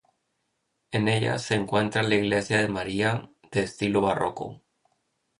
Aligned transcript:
En 0.89 1.07
ella 1.07 1.37
se 1.37 1.53
encuentra 1.53 2.01
la 2.01 2.15
Iglesia 2.15 2.59
de 2.59 2.67
María, 2.67 3.29
de 3.51 3.61
estilo 3.61 4.01
barroco. 4.01 4.63